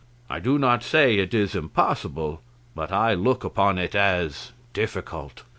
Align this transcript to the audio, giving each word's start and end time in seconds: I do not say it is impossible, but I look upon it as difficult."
I 0.31 0.39
do 0.39 0.57
not 0.57 0.81
say 0.81 1.19
it 1.19 1.31
is 1.31 1.53
impossible, 1.53 2.41
but 2.73 2.91
I 2.91 3.13
look 3.13 3.43
upon 3.43 3.77
it 3.77 3.93
as 3.93 4.51
difficult." 4.73 5.43